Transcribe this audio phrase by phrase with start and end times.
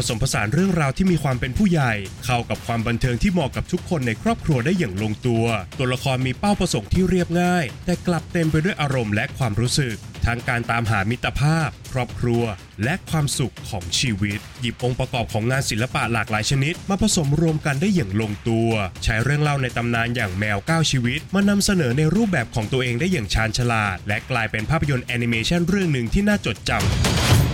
[0.00, 1.92] ผสมผสานเรื่องราวที่มีความเป็นผู้ใหญ่
[2.24, 5.44] เข้ากับความบันเทิงที่เหมาะกับทุกคนในครอบครัวได้อย่างลงตัว
[5.78, 9.96] ตัวละครมีเป้าประสงค์ที่เรียบง่าย แต่กลับเต็มไปด้วยอารมณ์และความรู้สึก
[10.26, 12.42] ทั้งการตามหามิตรภาพ ครอบครัว
[12.84, 18.70] และความสุขของชีวิต หยิบองค์ประกอบของงานศิลปะหลากหลายชนิด มาผสมรวมกันได้อย่างลงตัว
[19.04, 27.45] ใช้เรื่องเล่าในตำนานอย่างแมว9ชีวิต มานำเสนอในรูปแบบของตัวเองได้อย่างชาญฉลาด และกลายเป็นภาพยนตร์แอนิเมชันเรื่องหนึ่งที่น่าจดจำ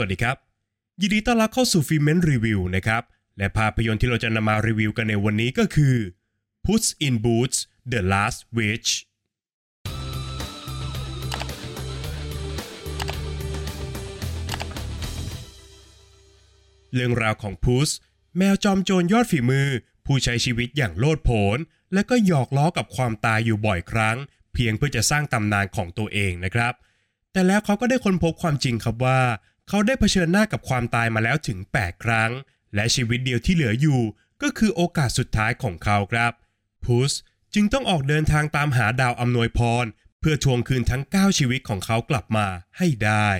[0.00, 0.36] สวัสดีครับ
[1.00, 3.02] ยินดีต้อนรับเข้าสู่ฟิเมนรีวิวนะครับ
[3.38, 5.94] และภาพยนตร์ที่เราจะนำมารีวิวกันในวันนี้ก็คือ
[6.64, 7.58] Puss in Boots:
[7.92, 8.90] The Last Witch
[16.94, 17.88] เรื่องราวของพุส
[18.36, 19.68] แมวจอมโจรยอดฝีมือ
[20.06, 21.58] ผู้ใช้ชีวิตอย่างโลดโผน
[21.94, 24.16] และก็หยอกล้อกับความตายอยู่บ่อยครั้ง
[24.54, 26.72] เพียงเพื่อจะสร้างตำนานของตัวเองนะครับ
[27.32, 29.20] แต่แล้วเขาก็ได้ค้นพบความจริงครับว่า
[29.70, 32.30] เขาได้เผชิญหน้ากับความตายมาแล้วถึง 8 ครั้ง
[32.74, 34.00] และชีวิตเดียวที่เหลืออยู่
[34.42, 36.32] ก็คือโอกาสสุดท้ายของเขาครับ
[36.84, 37.12] พุส
[37.54, 39.84] จึงต้องออกเดินทางตามหาดาวอำนวยพร
[40.20, 42.46] เพื่อทวงคืนทั้ง 9 ชีวิตของเขากลับมา
[42.78, 43.30] ให้ได้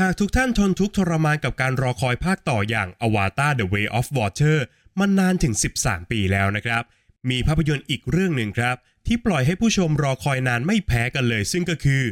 [0.00, 4.58] หากทุกท่านทนทุกทรมานกับการรอคอยภาคต่ออย่าง Avatar The Way of Water
[4.98, 6.84] มานานถึง 13 ปีแล้วนะครับ
[7.30, 12.02] มีภาพยนตร์อีกเรื่องหนึ่งครับ ที่ปล่อยให้ผู้ชมรอคอยนานไม่แพ้กันเลย ซึ่งก็คือ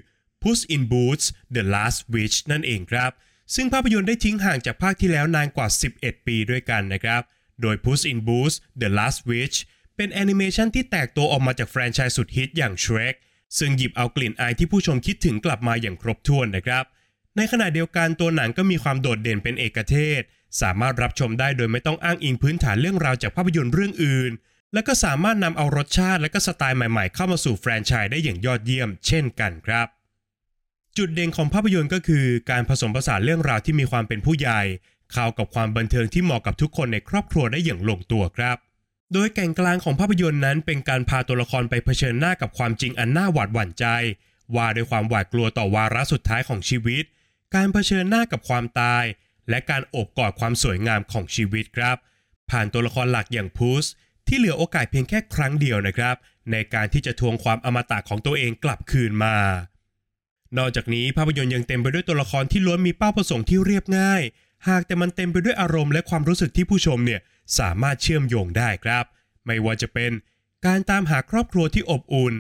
[0.42, 3.10] Puss in Boots: The Last Witch นั่นเองครับ
[3.54, 7.22] ซึ่งภาพยนตร์ได้ทิ้งห่างจากภาคที่แล้วนานกว่า 11 ปีด้วยกันนะครับ
[7.62, 9.56] โดย Puss in Boots: The Last Witch
[9.96, 13.14] เป็นแอนิเมชันที่แตกตัวออกมาจากแฟรนไชส์สุดฮิตอย่าง Shrek
[13.58, 16.84] ซึ่งหยิบเอากลิ่นอายที่ผู้ชมคิดถึงกลับมาอย่างครบถ้วนนะครับ
[17.36, 20.22] ในขณะเดียวกันตัวหนังก็มีความโดดเด่นเป็นเอกเทศ
[20.60, 24.32] สามารถรับชมได้โดยไม่ต้องอ้างอิงพื้นฐานเรื่องราวจากภาพยนตร์เรื่องอื่น
[24.74, 29.86] และก็สามารถนำเอารสชาติและก็สไตล์ใหม่ๆ เข้ามาสู่แฟรนไชส์ได้อย่างยอดเยี่ยม เช่นกันครับ
[30.96, 34.60] จุดเด่นของภาพยนตร์ก็คือ การผสมผสานเรื่องราวที่มีความเป็นผู้ใหญ่
[35.16, 38.56] ข้ากับความบันเทิงที่เหมาะกับทุกคนในครอบครัวได้อย่างลงตัวครับ
[39.12, 43.86] โดยแก่นกลางของภาพยนตร์นั้น เป็นการพาตัวละครไปเผชิญหน้ากับความจริงอันน่าหวาดหวั่นใจ
[44.56, 47.04] ว่าด้วยความหวาดกลัวต่อวาระสุดท้ายของชีวิต
[47.54, 49.04] การเผชิญหน้ากับความตาย
[49.48, 51.96] และการโอบกอดความสวยงามของชีวิตครับ
[52.50, 53.84] ผ่านตัวละครหลักอย่างพุส
[54.28, 56.16] ที่เหลือโอกาสเพียงแค่ครั้งเดียวนะครับ
[56.52, 59.36] ในการที่จะทวงความอมตะของตัวเองกลับคืนมา
[60.58, 64.22] นอกจากนี้ภาพยนตร์ยังเต็มไปด้วยตัวละครที่ล้วนมีเป้าประสงค์ที่เรียบง่าย
[64.68, 67.20] หากแต่มันเต็มไปด้วยอารมณ์และความรู้สึกที่ผู้ชมเนี่ย
[67.58, 69.04] สามารถเชื่อมโยงได้ครับ
[69.46, 70.12] ไม่ว่าจะเป็น
[70.66, 72.34] การตามหาครอบครัวที่อบอุ่น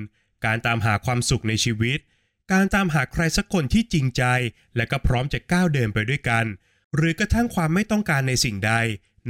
[0.44, 1.98] การตามหาความสุขในชีวิต
[2.52, 4.22] การตามหาใครสักคนที่จริงใจ
[4.76, 6.44] และก็พร้อมจะก้าวเดินไปด้วยกัน
[6.96, 8.72] หรือกระทั่งความไม่ต้องการในสิ่งใด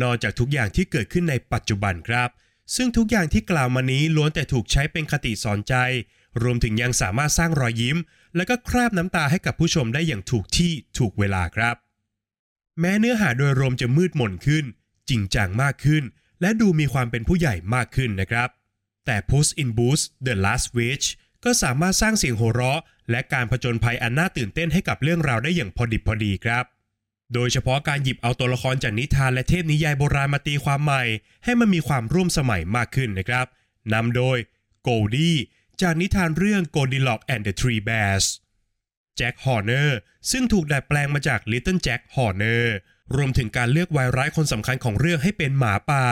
[0.03, 2.28] นอกจากทุกอย่างที่เกิดขึ้นในปัจจุบันครับ
[2.76, 5.75] ซึ่งทุกอย่างที่กล่าวมานี้ล้วนแต่ถูกใช้เป็นคติสอนใจ
[6.42, 7.97] รวมถึงยังสามารถสร้างรอยยิ้ม
[8.36, 11.76] และก็คราบน้ำตาให้กับผู้ชมได้อย่างถูกที่ถูกเวลาครับ
[12.80, 14.64] แม้เนื้อหาโดยรวมจะมืดมนขึ้น
[15.08, 16.03] จริงจังมากขึ้น
[16.41, 18.48] และดูมีความเป็นผู้ใหญ่มากขึ้นนะครับ
[19.06, 21.06] แต่ Puss in Boots: The Last Wish
[21.44, 22.80] ก็สามารถสร้างเสียงหัวเราะ
[23.10, 26.64] และการผจญภัยอันน่าตื่นเต้นให้กับเรื่องราวได้อย่างพอดิบพอดีครับ
[27.34, 31.03] โดยเฉพาะการหยิบเอาตัวละครจากนิทานและเทพนิยายโบราณมาตีความใหม่
[31.44, 33.47] ให้มันมีความร่วมสมัยมากขึ้นนะครับ
[33.93, 34.38] นำโดย
[34.82, 35.37] โกลดี้
[35.82, 38.26] จากนิทานเรื่อง Goldilocks and the Three Bears
[39.16, 39.98] แจ็คฮอร์เนอร์
[40.31, 42.65] ซึ่งถูกดัดแปลงมาจาก Little Jack Horner
[43.16, 46.04] รวมถึงการเลือกวายร้ายคนสำคัญของเรื่องให้เป็นหมาป่า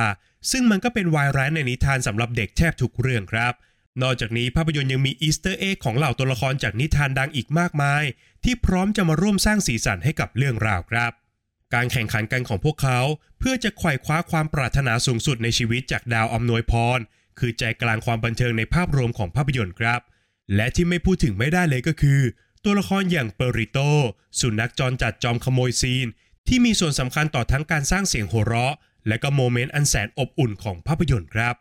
[0.50, 3.53] ซึ่งมันก็เป็นวายร้ายในนิทานสำหรับเด็กแทบทุกเรื่องครับ
[4.03, 8.03] นอกจากนี้ภาพยนตร์ยังมี Easter egg ของเหล่าตัวละครจากนิทานดังอีกมากมาย
[8.44, 11.12] ที่พร้อมจะมาร่วมสร้างสีสันให้กับเรื่องราวครับ
[11.75, 13.00] การแข่งขันกันของพวกเขา
[13.39, 16.99] เพื่อจะไขว่คว้าความปรารถนาสูงสุดในชีวิตจากดาวอำนวยพร
[17.39, 20.00] คือใจกลางความบันเทิงในภาพรวมของภาพยนตร์ครับ
[20.55, 22.21] และที่ไม่พูดถึงไม่ได้เลยก็คือ
[22.65, 23.78] ตัวละครอย่างเปอริโต
[24.41, 26.07] สุนัขจรจัดจอมขโมยซีน
[26.48, 28.74] ที่มีส่วนสำคัญต่อทั้งการสร้างเสียงหัวเราะ
[29.09, 31.54] และก็ moment อันแสนอบอุ่นของภาพยนตร์ครับ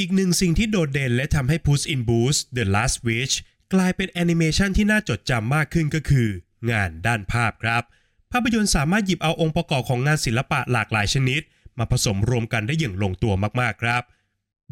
[0.00, 3.34] อีกหนึ่งสิ่งที่โดดเด่นและทำให้ Puss in Boots: The Last Wish
[3.74, 6.28] กลายเป็นแอนิเมชันที่น่าจดจำมากขึ้นก็คือ
[6.70, 7.82] งานด้านภาพครับ
[8.32, 11.42] ภาพยนตร์สามารถหยิบเอาองค์ประกอบของงานศิลปะหลากหลายชนิด
[11.78, 14.02] มาผสมรวมกันได้อย่างลงตัวมากๆครับ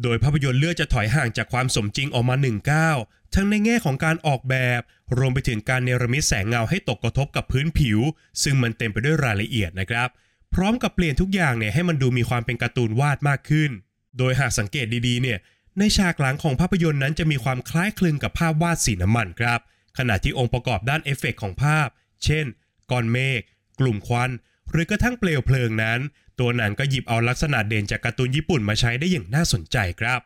[0.03, 2.97] โดยภาพยนตร์เลือกจะถอยห่างจากความสมจริงออกมาหนึ่งก้าว
[3.35, 4.81] ทั้งในแง่ของการออกแบบ
[5.17, 7.99] รวมไปถึงการเนรมิตแสงเงาให้ตกกระทบกับพื้นผิว
[8.43, 10.09] ซึ่งมันเต็มไปด้วยรายละเอียดนะครับ
[10.53, 13.71] พร้อมกับเปลี่ยนทุกอย่างเนี่ยให้มันดูมีความเป็นการ์ตูนวาดมากขึ้น
[14.17, 15.39] โดยหากสังเกตดีๆเนี่ย
[15.79, 19.59] ในฉากหลังของภาพยนตร์นั้นจะมีความคล้ายคลึงกับภาพวาดสีน้ำมันครับ
[19.97, 21.87] ขณะที่องค์ประกอบด้านเอฟเฟกต์ของภาพ
[22.23, 22.45] เช่น
[22.91, 23.41] ก้อนเมฆ
[23.79, 24.29] กลุ่มควัน
[24.71, 25.99] หรือกระทั่งเปลวเพลิงนั้น
[26.39, 30.21] ตัวหนังก็หยิบเอาลักษณะเด่นจากการ์ตูนญี่ปุ่นมาใช้ได้อย่างน่าสนใจครับ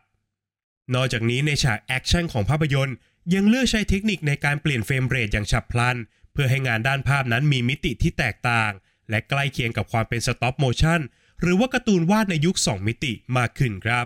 [0.94, 2.96] นอกจากนี้ในฉากแอคชั่นของภาพยนตร์
[3.34, 5.98] ยังเลือกใช้เทคนิคในการเปลี่ยน frame rate อย่างฉับพลัน
[6.34, 8.72] เพื่อให้งานด้านภาพนั้นมีมิติที่แตกต่าง
[9.10, 11.02] และใกล้เคียงกับความเป็น stop motion
[11.42, 14.06] หรือว่าการ์ตูนวาดในยุค 2 มิติมากขึ้นครับ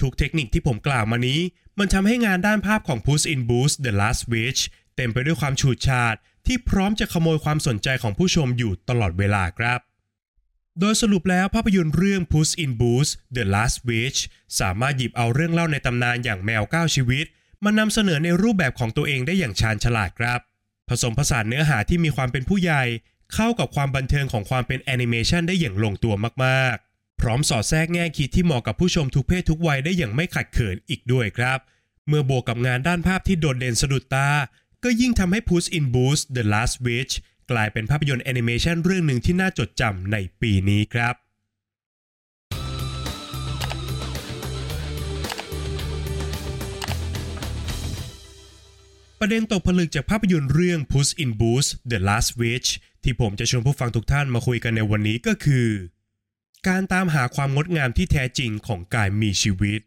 [0.00, 1.40] ทุกเทคนิคที่ผมกล่าวมานี้
[1.78, 4.60] มันทำให้งานด้านภาพของ Puss in Boots The Last Wish
[4.96, 6.14] เต็มไปด้วยความฉูดฉาด
[6.46, 9.80] ที่พร้อมจะขโมยความสนใจของผู้ชมอยู่ตลอดเวลาครับ
[10.80, 14.18] โดยสรุปแล้วภาพยนตร์เรื่อง Puss in Boots The Last Wish
[14.60, 17.26] สามารถหยิบเอาเรื่องเล่าในตำนานอย่างแมวก้าวชีวิต
[17.64, 20.40] มานำเสนอในรูปแบบของตัวเองได้อย่างชาญฉลาดครับ
[20.88, 22.82] ผสมผสานเนื้อหาที่มีความเป็นผู้ใหญ่
[23.32, 31.58] เข้ากับความบันเทิงของความเป็นแอนิเมชันได้อย่างลงตัวมากๆ พร้อมสอดแทรกแง่คิดที่เหมาะกับผู้ชมทุกเพศทุกวัยได้อย่างไม่ขัดเขินอีกด้วยครับ
[32.08, 34.28] เมื่อบวกกับงานด้านภาพที่โดดเด่นสะดุดตา
[34.84, 37.12] ก็ยิ่งทำให้ Puss in Boots The Last Wish
[37.50, 41.14] กลายเป็นภาพยนตร์แอนิเมชันเรื่องหนึ่งที่น่าจดจำในปีนี้ครับ
[49.20, 52.68] ประเด็นตกผลึกจากภาพยนตร์เรื่อง Puss in Boots The Last Wish
[53.04, 55.68] ที่ผมจะชวนผู้ฟังทุกท่านมาคุยกันในวันนี้ก็คือ
[56.68, 59.80] การตามหาความงดงามที่แท้จริงของการมีชีวิต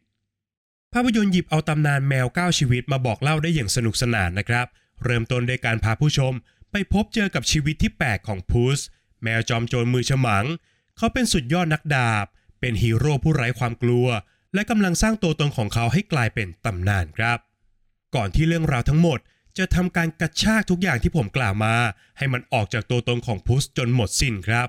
[0.94, 4.68] ภาพยนตร์หยิบเอาตำนานแมวก้าชีวิตมาบอกเล่าได้อย่างสนุกสนานนะครับ
[5.04, 6.34] เริ่มต้นด้วยการพาผู้ชม
[6.72, 8.80] ไปพบเจอกับชีวิตที่แปลกของพุส
[9.24, 10.46] แมวจอมโจรมือฉมัง
[10.98, 12.26] เขาเป็นสุดยอดนักดาบ
[12.60, 14.08] เป็นฮีโร่ผู้ไร้ความกลัว
[14.54, 17.40] และกำลังสร้างตัวตนของเขาให้กลายเป็นตำนานครับ
[18.16, 19.20] ก่อนที่เรื่องราวทั้งหมด
[19.58, 21.76] จะทำการกระชากทุกอย่างที่ผมกล่าวมา
[22.18, 24.68] ให้มันออกจากตัวตนของพุสจนหมดสิ้นครับ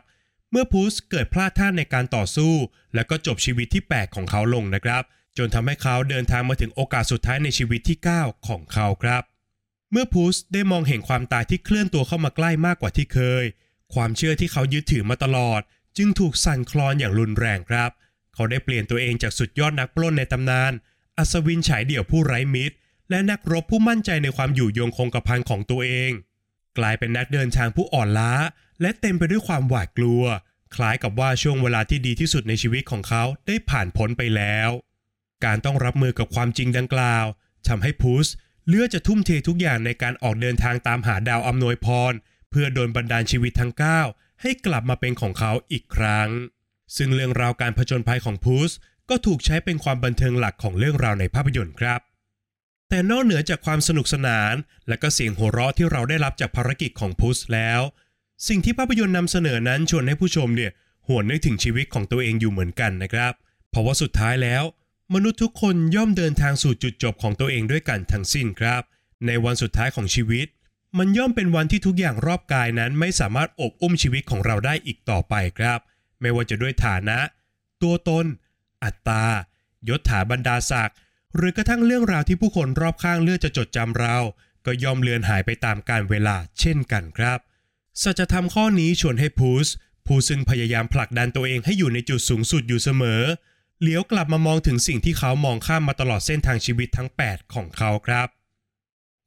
[0.51, 2.55] เมื่อพุสเกิดพลาดท่าในการต่อสู้
[2.95, 5.03] แล้วก็จบชีวิตที่แปลกของเขาลงนะครับ
[5.39, 9.23] จนทำให้เขาเดินทางมาถึงโอกาสสุดท้ายในชีวิตที่ 9 ของเขาครับ
[9.93, 13.45] เมื่อพุสได้มองเห็นความตายที่เคลื่อนตัวเข้ามาใกล้มากกว่าที่เคย
[13.95, 15.61] ความเชื่อที่เขายึดถือมาตลอด
[15.97, 17.91] จึงถูกสั่นคลอนอย่างรุนแรงครับ
[18.35, 20.73] เขาได้เปลี่ยนตัวเองจากสุดยอดนักปล้นในตำนาน
[21.19, 22.77] อัศวินฉายเดี่ยวผู้ไร้มิตร
[23.11, 26.13] และนักรบผู้มั่นใจในความอยู่ยงคงกระพันของตัวเอง
[26.79, 28.33] กลายเป็นนักเดินทางผู้อ่อนล้า
[28.81, 30.23] และเต็มไปด้วยความหวาดกลัว
[30.75, 34.69] คล้ายกับว่าช่วงเวลาที่ดีที่สุดในชีวิตของเขาได้ผ่านพ้นไปแล้ว
[35.45, 37.27] การต้องรับมือกับความจริงดังกล่าว
[37.69, 38.27] ทำให้พุส
[38.69, 42.13] เลือกจะทุ่มเททุกอย่างในการออกเดินทางตามหาดาวอำนวยพร
[42.51, 43.73] เพื่อโดนบันดาลชีวิตทั้ง
[44.07, 46.29] 9 ให้กลับมาเป็นของเขาอีกครั้ง
[46.97, 48.71] ซึ่งเรื่องราวการผจญภัยของพุส
[49.11, 52.01] ก็ถูกใช้เป็นความบันเทิงหลักของเรื่องราวในภาพยนตร์ครับ
[52.89, 54.55] แต่นอกเหนือจากความสนุกสนาน
[54.89, 57.81] และก็เสียงหัวเราะที่เราได้รับจากภารกิจของพุสแล้ว
[58.49, 60.73] สิ่งที่ภาพยนตร์นำเสนอนั้นชวนให้ผู้ชมเนี่ย
[61.09, 63.33] หวนนึกถึงชีวิตของตัวเองอยู่เหมือนกันนะครับ
[63.71, 64.65] เพราะว่าสุดท้ายแล้ว
[65.15, 68.83] มนุษย์ทุกคนย่อมเดินทางสู่จุดจบของตัวเองด้วยกันทั้งสิ้นครับ
[69.27, 70.47] ในวันสุดท้ายของชีวิต
[70.99, 75.79] มันย่อมเป็นวันที่ทุกอย่างรอบกายนั้นไม่สามารถอบอุ้มชีวิตของเราได้อีกต่อไปครับ
[76.21, 77.19] ไม่ว่าจะด้วยฐานะ
[77.83, 78.27] ตัวตน
[78.85, 79.25] อัตตา
[79.89, 80.97] ยศถาบรรดาศักดิ์
[81.37, 84.17] หรือกระทั่งเรื่องราวที่ผู้คนรอบข้างเลือกจะจดจำเรา
[84.67, 87.39] ก็ย่อมเลือนหายไปตามกาลเวลาเช่นกันครับ
[88.03, 89.69] สัจธรรมข้อนี้ชวนให้พูส
[90.07, 93.23] ผู้ซึ่งพยายามผลักดันตัวเองให้อยู่ในจุดสูงสุดอยู่เสมอ
[93.81, 98.29] เหลียวกลับมามองถึงสิ่งที่เขามองข้ามมาตลอดเส้นทางชีวิตทั้ง 8 ของเขาครับ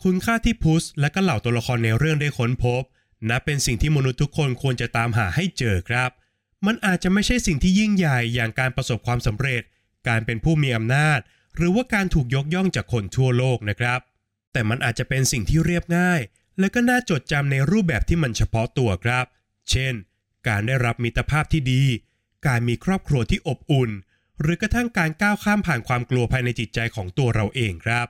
[0.03, 2.83] คุณค่าที่พุสและก็เหล่าตัวละครในเรื่องได้ค้นพบ
[3.30, 6.10] นับเป็นสิ่งที่มนุษย์ทุกคนควรจะตามหาให้เจอครับ
[6.65, 9.62] มันอาจจะไม่ใช่สิ่งที่ยิ่งใหญ่อย่างการประสบความสำเร็จ
[10.08, 11.20] การเป็นผู้มีอำนาจ
[11.55, 14.00] หรือว่าการถูกยกย่องจากคนทั่วโลกนะครับ
[14.51, 16.22] แต่มันอาจจะเป็นสิ่งที่เรียบง่าย
[16.60, 19.25] และก็น่าจดจำในรูปแบบที่มันเฉพาะตัวครับ
[19.70, 19.93] เช่น
[20.48, 21.84] การได้รับมิตรภาพที่ดี
[22.48, 23.91] การมีครอบครัวที่อบอุ่น
[24.41, 28.08] หรือกระทั่งการก้าวข้ามผ่านความกลัวภายในจิตใจของตัวเราเองครับ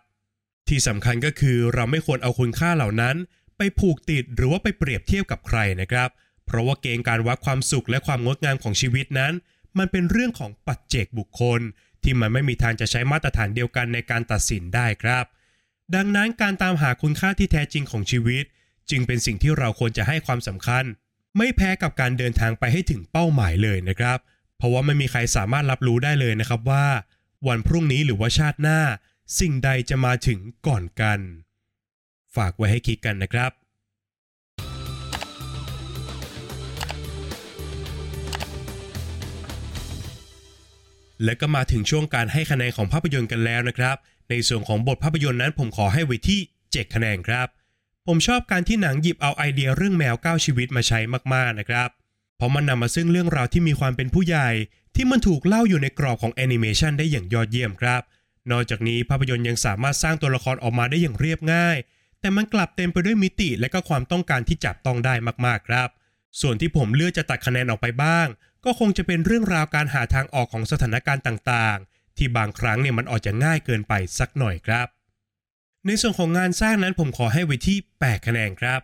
[0.67, 3.15] ที่สำคัญก็คือเราไม่ควรเอาคุณค่าเหล่านั้น
[3.57, 6.10] ไปผูกติดหรือว่าไปเปรียบเทียบกับใครนะครับ
[6.45, 9.33] เพราะว่าเกณฑ์การวัดความสุขและความงดงามของชีวิตนั้น
[9.77, 11.62] มันเป็นเรื่องของปัจเจกบุคคล
[12.03, 15.25] ที่มันไม่มีทางจะใช้มาตรฐานเดียวกันในการตัดสินได้ครับ
[15.96, 18.46] ดังนั้นการตามหาคุณค่าที่แท้จริงของชีวิต
[18.89, 20.84] จึงเป็นสิ่งที่เราควรจะให้ความสำคัญ
[21.38, 24.20] ไม่แพ้กับการเดินทางไปให้ถึงเป้าหมายเลยนะครับ
[24.58, 26.86] เพราะว่าไม่มีใครสามารถรับรู้ได้เลยนะครับว่า
[27.48, 28.79] วันพรุ่งนี้หรือว่าชาติหน้า
[29.39, 31.20] สิ่งใดจะมาถึงก่อนกัน
[32.36, 33.51] ฝากไว้ให้คิดกันนะครับ
[41.24, 43.96] และก็มาถึงช่วงการให้คะแนนของภาพยนตร์กันแล้วนะครับ
[44.30, 47.48] ในส่วนของบทภาพยนตร์นั้นผมขอให้ไว้ที่ 7 คะแนนครับ
[48.08, 51.00] ผมชอบการที่หนังหยิบเอาไอเดียเรื่องแมวก้าวชีวิตมาใช้
[51.34, 51.90] มากๆนะครับ
[52.38, 54.50] เพราะมันนำมาซึ่งเรื่องราวที่มีความเป็นผู้ใหญ่
[54.96, 58.01] ที่มันถูกเล่าอยู่ในกรอบของแอนิเมชันได้อย่างยอดเยี่ยมครับ
[58.51, 61.78] นอกจากนี้ภาพยนตร์ยังสามารถสร้างตัวละครออกมาได้อย่างเรียบง่าย
[62.20, 65.13] แต่มันกลับเต็มไปด้วยมิติและก็ความต้องการที่จับต้องได้
[65.46, 65.90] มากๆครับ
[66.42, 68.28] ส่วนที่ผมเลือกจะตัดคะแนนออกไปบ้าง
[68.65, 74.88] ก็คงจะเป็นเรื่องราวการหาทางออกของสถานการณ์ต่างๆ ที่บางครั้งเนี่ยมันออกจะง่ายเกินไปสักหน่อยครับ
[75.86, 78.80] ในส่วนของงานสร้างนั้นผมขอให้ไว้ที่ 8 คะแนนครับ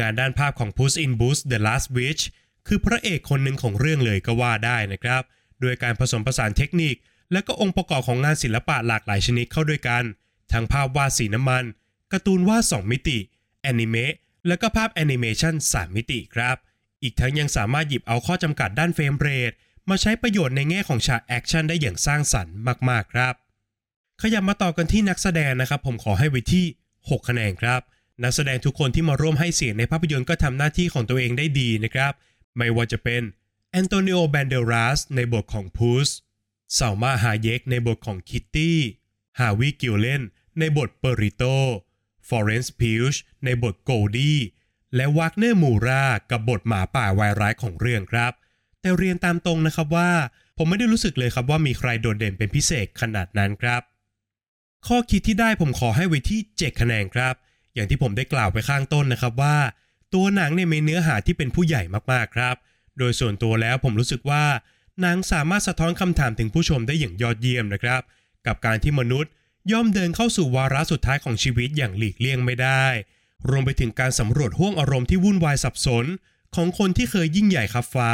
[0.00, 2.22] งานด้านภาพของ Puss in Boots The Last Wish
[2.66, 5.22] คือพระเอกคนหนึ่งของเรื่องเลยก็ว่าได้นะครับ
[5.62, 6.96] ด้วยการผสมผสานเทคนิค
[7.32, 10.04] และก็องค์ประกอบของงานศิลปะหลากหลายชนิดเข้าด้วยกัน
[10.52, 11.64] ทั้งภาพวาดสีน้ำมัน
[12.12, 13.18] การ์ตูนวาด2มิติ
[13.62, 14.12] แอนิเมะ
[14.46, 16.56] และก็ภาพแอนิเมชัน3มิติครับ
[17.02, 19.52] อีกทั้งยังสามารถหยิบเอาข้อจำกัดด้าน frame rate
[19.90, 22.54] มาใช้ประโยชน์ในแง่ของฉากแอคชั่นได้อย่างสร้างสรรค์
[22.90, 23.34] มากๆครับ
[24.22, 26.66] ขยับมาต่อกันที่นักแสดงนะครับ ผมขอให้ไว้ที่
[26.98, 27.80] 6 คะแนนครับ
[28.22, 32.12] นักแสดงทุกคนที่มาร่วมให้เสียงในภาพยนตร์ก็ทำหน้าที่ของตัวเองได้ดีนะครับ
[32.56, 33.22] ไม่ว่าจะเป็น
[33.70, 36.08] แอนโตนิโอแบนเดรัสในบทของพูส
[36.78, 38.78] ซัลมาฮาเยกในบทของคิตตี้
[39.38, 40.22] ฮาวิกิลเลน
[40.58, 41.44] ในบทเปอริโต
[42.28, 44.38] ฟอเรนซ์พิวช์ในบทโกลดี้
[44.96, 48.32] และวักเนอร์มูรากับบทหมาป่าวายร้ายของเรื่องครับ
[48.80, 50.10] แต่เรียนตามตรงนะครับว่า
[50.58, 53.82] ผมไม่ได้รู้สึกเลยครับว่ามีใครโดดเด่นเป็นพิเศษขนาดนั้นครับ
[54.86, 57.34] ข้อคิดที่ได้ผมขอให้ไว้ที่ 7 คะแนนครับ
[57.74, 59.56] อย่างที่ผมได้กล่าวไปข้างต้นนะครับว่า
[60.14, 61.82] ตัวหนังเนี่ยมีเนื้อหาที่เป็นผู้ใหญ่
[62.12, 62.56] มากๆครับ
[62.98, 64.44] โดยส่วนตัวแล้วผมรู้สึกว่า
[65.00, 68.02] หนังสามารถสะท้อนคำถามถึงผู้ชมได้อย่างยอดเยี่ยมนะครับ
[68.46, 69.30] กับการที่มนุษย์
[69.72, 72.84] ย่อมเดินเข้าสู่วาระสุดท้ายของชีวิตอย่างหลีกเลี่ยงไม่ได้
[73.50, 76.06] รวมไปถึงการสำรวจห้วงอารมณ์ที่วุ่นวายสับสน
[76.54, 78.10] ของคนที่เคยยิ่งใหญ่ขับฟ้า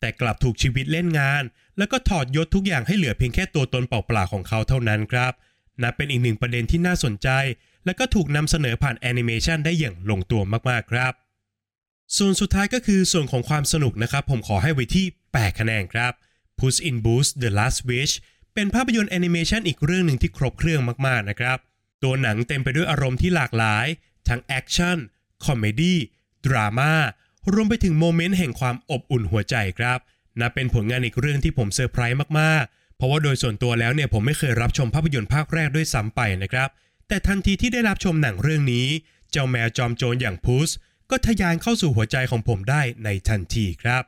[0.00, 1.42] แต่กลับถูกชีวิตเล่นงาน
[1.78, 5.32] แล้วก็ถอดยศทุกอย่างให้เหลือเพียงแค่ตัวตนเปล่าๆของเขาเท่านั้นครับ
[5.82, 7.28] นับเป็นอีกหนึ่งประเด็นที่น่าสนใจ
[7.84, 11.12] และก็ถูกนำเสนอผ่านแอนิเมชันได้อย่างลงตัวมากๆครับ
[12.16, 16.12] ส่วนสุดท้ายก็คือส่วนของความสนุกนะครับ ผมขอให้ไว้ที่ 8 คะแนนครับ
[16.58, 18.14] Puss in Boots The Last Wish
[18.54, 21.58] เป็นภาพยนตร์แอนิเมชันอีกเรื่องหนึ่งที่ครบเครื่องมากๆนะครับ
[22.02, 23.86] ตัวหนังเต็มไปด้วยอารมณ์ที่หลากหลาย
[24.28, 24.98] ทั้งแอคชั่น
[25.46, 25.98] comedy
[26.46, 26.92] ดราม่า
[27.52, 29.98] รวมไปถึง moment แห่งความอบอุ่นหัวใจครับ
[30.40, 36.68] นับเป็นผลงานอีกเรื่องที่ผมเซอร์ไพรส์มากๆ เพราะว่าโดยส่วนตัวแล้วเนี่ยผมไม่เคยรับชมภาพยนตร์ภาคแรกด้วยซ้ำไปนะครับ
[37.08, 38.86] แต่ทันทีที่ได้รับชมหนังเรื่องนี้
[39.30, 40.70] เจ้าแมวจอมโจรอย่างพุส
[41.10, 44.02] ก็ทะยานเข้าสู่หัวใจของผมได้ในทันทีครับ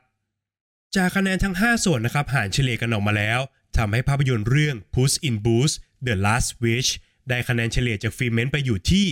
[0.95, 3.39] จากคะแนนทั้ง 5 ส่วนนะครับหารเฉลี่ยกันออกมาแล้ว
[3.77, 5.73] ทำให้ภาพยนตร์เรื่อง Puss in Boots
[6.05, 6.89] The Last Wish
[7.29, 9.07] ได้คะแนนเฉลี่ยจากฟิล์มเมนต์ไปอยู่ที่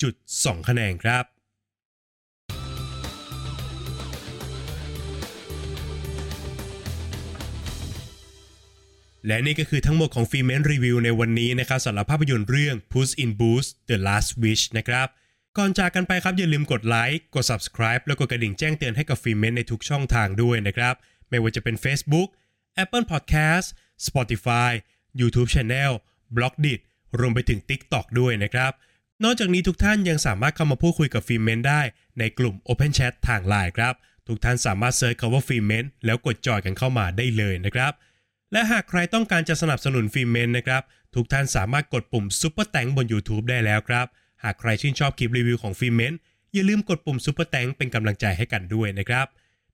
[0.00, 1.24] 7.2คะแนนครับ
[9.26, 15.08] และนี่ก็คือทั้งหมดของฟิล์มเมนรีวิวในวันนี้นะครับสำหรับภาพยนตร์เรื่อง Puss in Boots The Last Wish นะครับ
[15.58, 20.94] ก่อนจากกันไปครับอย่าลืมกดไลค์กด subscribe แล้วกดกระดิ่งแจ้งเตือนให้กับฟิล์มเมนในทุกช่องทางด้วยนะครับ
[21.28, 22.28] ไม่ว่าจะเป็น Facebook
[22.82, 23.66] Apple Podcast
[24.06, 24.70] Spotify
[25.20, 25.92] YouTube Channel
[26.36, 26.80] b l o g d i t
[27.20, 28.72] รวมไปถึง TikTok ด้วยนะครับ
[29.24, 31.82] นอกจากนี้ทุกท่านยังสามารถเข้ามาพูดคุยกับฟิล์มเมนได้
[32.18, 33.94] ในกลุ่ม Open Chat ทางไลน์ครับ
[34.28, 37.92] ทุกท่านสามารถ search คำว่าฟิล์มเมนแล้วกดจอยกันเข้ามาได้เลยนะครับ
[38.52, 40.82] และหากใครต้องการจะสนับสนุนฟิล์มเมนนะครับ
[41.14, 44.06] ทุกท่านสามารถกดปุ่ม Super Thanks บน YouTube ได้แล้วครับ
[44.44, 46.12] หากใครชื่นชอบคลิปรีวิวของฟิล์มเมน
[46.52, 49.26] อย่าลืมกดปุ่ม Super Thanks เป็นกำลังใจให้กันด้วยนะครับ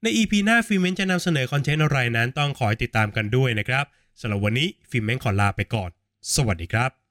[0.02, 3.84] ใน EP หน้าฟิล์มเมนจะนำเสนอคอนเทนต์อะไรนั้นต้องขอให้ติดตามกันด้วยนะครับ
[4.20, 5.90] สำหรับวันนี้ฟิล์มเมนขอลาไปก่อน
[6.34, 7.05] สวัสดีครับ